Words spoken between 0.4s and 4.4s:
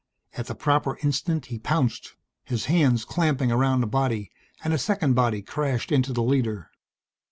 the proper instant he pounced, his hands clamping around a body,